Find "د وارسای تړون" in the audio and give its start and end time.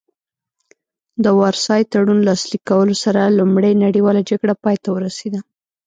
1.23-2.19